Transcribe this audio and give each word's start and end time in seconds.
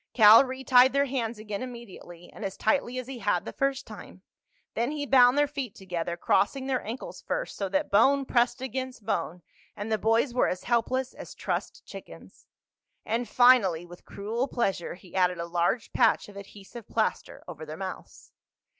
Cal 0.15 0.43
retied 0.43 0.93
their 0.93 1.05
hands 1.05 1.37
again 1.37 1.61
immediately, 1.61 2.27
and 2.33 2.43
as 2.43 2.57
tightly 2.57 2.97
as 2.97 3.05
he 3.05 3.19
had 3.19 3.45
the 3.45 3.53
first 3.53 3.85
time. 3.85 4.23
Then 4.73 4.89
he 4.89 5.05
bound 5.05 5.37
their 5.37 5.47
feet 5.47 5.75
together, 5.75 6.17
crossing 6.17 6.65
their 6.65 6.83
ankles 6.83 7.21
first 7.21 7.55
so 7.55 7.69
that 7.69 7.91
bone 7.91 8.25
pressed 8.25 8.63
against 8.63 9.05
bone 9.05 9.43
and 9.75 9.91
the 9.91 9.99
boys 9.99 10.33
were 10.33 10.47
as 10.47 10.63
helpless 10.63 11.13
as 11.13 11.35
trussed 11.35 11.85
chickens. 11.85 12.47
And 13.05 13.29
finally, 13.29 13.85
with 13.85 14.03
cruel 14.03 14.47
pleasure, 14.47 14.95
he 14.95 15.13
added 15.13 15.37
a 15.37 15.45
large 15.45 15.93
patch 15.93 16.27
of 16.27 16.35
adhesive 16.35 16.87
plaster 16.87 17.43
over 17.47 17.63
their 17.63 17.77
mouths. 17.77 18.31